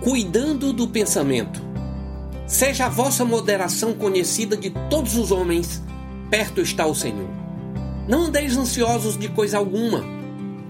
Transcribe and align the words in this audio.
cuidando 0.00 0.72
do 0.72 0.88
pensamento. 0.88 1.60
Seja 2.46 2.86
a 2.86 2.88
vossa 2.88 3.24
moderação 3.24 3.92
conhecida 3.92 4.56
de 4.56 4.70
todos 4.88 5.16
os 5.16 5.32
homens, 5.32 5.82
perto 6.30 6.60
está 6.60 6.86
o 6.86 6.94
Senhor. 6.94 7.28
Não 8.06 8.26
andeis 8.26 8.56
ansiosos 8.56 9.18
de 9.18 9.28
coisa 9.28 9.58
alguma. 9.58 10.04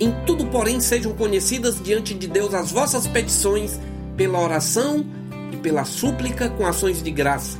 Em 0.00 0.10
tudo, 0.24 0.46
porém, 0.46 0.80
sejam 0.80 1.12
conhecidas 1.12 1.82
diante 1.82 2.14
de 2.14 2.26
Deus 2.26 2.54
as 2.54 2.70
vossas 2.70 3.06
petições 3.06 3.78
pela 4.16 4.40
oração 4.40 5.04
e 5.52 5.56
pela 5.56 5.84
súplica 5.84 6.48
com 6.48 6.66
ações 6.66 7.02
de 7.02 7.10
graça. 7.10 7.58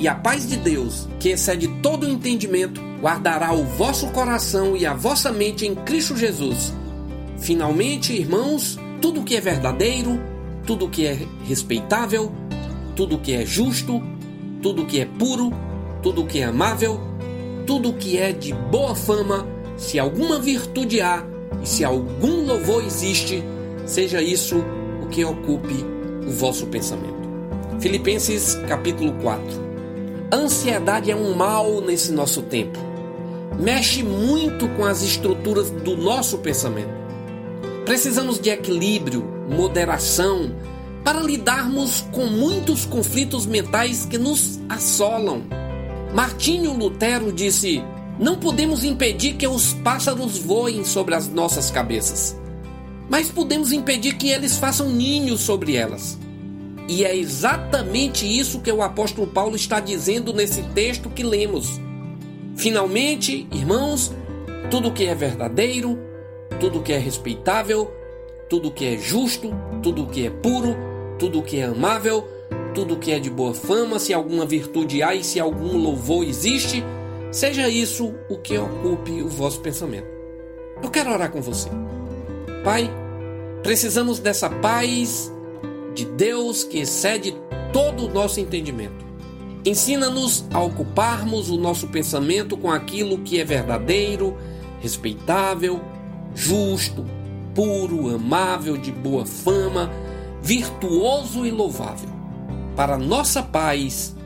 E 0.00 0.08
a 0.08 0.14
paz 0.16 0.48
de 0.48 0.56
Deus, 0.56 1.08
que 1.20 1.28
excede 1.28 1.68
todo 1.80 2.04
o 2.04 2.08
entendimento, 2.08 2.80
guardará 3.00 3.52
o 3.52 3.64
vosso 3.64 4.08
coração 4.08 4.76
e 4.76 4.84
a 4.84 4.94
vossa 4.94 5.30
mente 5.30 5.64
em 5.64 5.76
Cristo 5.76 6.16
Jesus. 6.16 6.72
Finalmente, 7.38 8.12
irmãos, 8.12 8.78
tudo 9.00 9.22
que 9.22 9.36
é 9.36 9.40
verdadeiro, 9.40 10.20
tudo 10.66 10.88
que 10.88 11.06
é 11.06 11.18
respeitável, 11.44 12.32
tudo 12.94 13.18
que 13.18 13.32
é 13.32 13.44
justo, 13.44 14.02
tudo 14.60 14.86
que 14.86 15.00
é 15.00 15.04
puro, 15.04 15.52
tudo 16.02 16.24
que 16.24 16.40
é 16.40 16.44
amável, 16.44 17.00
tudo 17.66 17.92
que 17.92 18.18
é 18.18 18.32
de 18.32 18.52
boa 18.52 18.94
fama, 18.94 19.46
se 19.76 19.98
alguma 19.98 20.38
virtude 20.38 21.00
há 21.00 21.24
e 21.62 21.68
se 21.68 21.84
algum 21.84 22.46
louvor 22.46 22.84
existe, 22.84 23.42
seja 23.86 24.22
isso 24.22 24.64
o 25.02 25.06
que 25.06 25.24
ocupe 25.24 25.84
o 26.26 26.30
vosso 26.30 26.66
pensamento. 26.66 27.22
Filipenses 27.80 28.54
capítulo 28.68 29.12
4. 29.22 29.42
A 30.30 30.36
ansiedade 30.36 31.10
é 31.10 31.16
um 31.16 31.34
mal 31.34 31.80
nesse 31.80 32.12
nosso 32.12 32.42
tempo. 32.42 32.78
Mexe 33.58 34.02
muito 34.02 34.68
com 34.70 34.84
as 34.84 35.02
estruturas 35.02 35.70
do 35.70 35.96
nosso 35.96 36.38
pensamento. 36.38 37.02
Precisamos 37.84 38.38
de 38.38 38.48
equilíbrio, 38.48 39.24
moderação, 39.50 40.54
para 41.02 41.20
lidarmos 41.20 42.02
com 42.12 42.26
muitos 42.26 42.84
conflitos 42.84 43.44
mentais 43.44 44.06
que 44.06 44.16
nos 44.16 44.60
assolam. 44.68 45.42
Martinho 46.14 46.72
Lutero 46.72 47.32
disse: 47.32 47.82
Não 48.20 48.36
podemos 48.36 48.84
impedir 48.84 49.34
que 49.34 49.48
os 49.48 49.74
pássaros 49.74 50.38
voem 50.38 50.84
sobre 50.84 51.14
as 51.16 51.28
nossas 51.28 51.72
cabeças, 51.72 52.36
mas 53.10 53.28
podemos 53.28 53.72
impedir 53.72 54.16
que 54.16 54.28
eles 54.28 54.56
façam 54.56 54.88
ninhos 54.88 55.40
sobre 55.40 55.74
elas. 55.74 56.16
E 56.88 57.04
é 57.04 57.16
exatamente 57.16 58.26
isso 58.26 58.60
que 58.60 58.70
o 58.70 58.82
apóstolo 58.82 59.26
Paulo 59.26 59.56
está 59.56 59.80
dizendo 59.80 60.32
nesse 60.32 60.62
texto 60.74 61.10
que 61.10 61.22
lemos. 61.24 61.80
Finalmente, 62.54 63.46
irmãos, 63.50 64.12
tudo 64.70 64.92
que 64.92 65.04
é 65.04 65.14
verdadeiro, 65.14 65.98
tudo 66.58 66.82
que 66.82 66.92
é 66.92 66.98
respeitável, 66.98 67.90
tudo 68.48 68.70
que 68.70 68.84
é 68.84 68.98
justo, 68.98 69.50
tudo 69.82 70.06
que 70.06 70.26
é 70.26 70.30
puro, 70.30 70.76
tudo 71.18 71.42
que 71.42 71.58
é 71.58 71.64
amável, 71.64 72.26
tudo 72.74 72.96
que 72.96 73.12
é 73.12 73.18
de 73.18 73.30
boa 73.30 73.54
fama, 73.54 73.98
se 73.98 74.12
alguma 74.12 74.44
virtude 74.44 75.02
há 75.02 75.14
e 75.14 75.22
se 75.22 75.38
algum 75.38 75.76
louvor 75.76 76.24
existe, 76.24 76.84
seja 77.30 77.68
isso 77.68 78.14
o 78.28 78.38
que 78.38 78.56
ocupe 78.58 79.22
o 79.22 79.28
vosso 79.28 79.60
pensamento. 79.60 80.06
Eu 80.82 80.90
quero 80.90 81.12
orar 81.12 81.30
com 81.30 81.40
você. 81.40 81.70
Pai, 82.64 82.90
precisamos 83.62 84.18
dessa 84.18 84.50
paz 84.50 85.32
de 85.94 86.04
Deus 86.04 86.64
que 86.64 86.78
excede 86.78 87.36
todo 87.72 88.06
o 88.06 88.12
nosso 88.12 88.40
entendimento. 88.40 89.02
Ensina-nos 89.64 90.44
a 90.52 90.60
ocuparmos 90.60 91.48
o 91.48 91.56
nosso 91.56 91.86
pensamento 91.88 92.56
com 92.56 92.70
aquilo 92.70 93.18
que 93.18 93.40
é 93.40 93.44
verdadeiro, 93.44 94.36
respeitável, 94.80 95.80
justo, 96.34 97.04
puro, 97.54 98.14
amável, 98.14 98.76
de 98.76 98.90
boa 98.92 99.26
fama, 99.26 99.90
virtuoso 100.42 101.46
e 101.46 101.50
louvável, 101.50 102.08
para 102.76 102.98
nossa 102.98 103.42
paz 103.42 104.16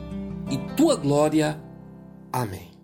e 0.51 0.57
tua 0.75 0.97
glória. 0.97 1.61
Amém. 2.33 2.76